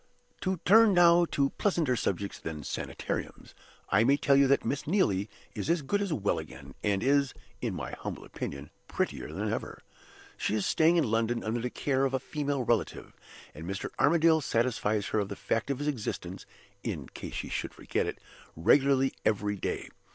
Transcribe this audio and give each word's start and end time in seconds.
"To 0.39 0.57
turn 0.65 0.95
now 0.95 1.25
to 1.25 1.51
pleasanter 1.59 1.95
subjects 1.95 2.39
than 2.39 2.63
Sanitariums, 2.63 3.53
I 3.89 4.03
may 4.03 4.17
tell 4.17 4.35
you 4.35 4.47
that 4.47 4.65
Miss 4.65 4.87
Neelie 4.87 5.29
is 5.53 5.69
as 5.69 5.83
good 5.83 6.01
as 6.01 6.11
well 6.11 6.39
again, 6.39 6.73
and 6.83 7.03
is, 7.03 7.35
in 7.61 7.75
my 7.75 7.91
humble 7.91 8.25
opinion, 8.25 8.71
prettier 8.87 9.31
than 9.31 9.53
ever. 9.53 9.79
She 10.37 10.55
is 10.55 10.65
staying 10.65 10.97
in 10.97 11.03
London 11.11 11.43
under 11.43 11.59
the 11.61 11.69
care 11.69 12.03
of 12.05 12.15
a 12.15 12.19
female 12.19 12.63
relative; 12.63 13.13
and 13.53 13.65
Mr. 13.67 13.89
Armadale 13.99 14.41
satisfies 14.41 15.09
her 15.09 15.19
of 15.19 15.29
the 15.29 15.35
fact 15.35 15.69
of 15.69 15.77
his 15.77 15.87
existence 15.87 16.47
(in 16.81 17.07
case 17.09 17.35
she 17.35 17.49
should 17.49 17.71
forget 17.75 18.07
it) 18.07 18.17
regularly 18.55 19.13
every 19.23 19.55
day. 19.57 19.89